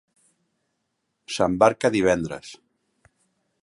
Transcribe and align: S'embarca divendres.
S'embarca 1.35 1.95
divendres. 1.99 2.53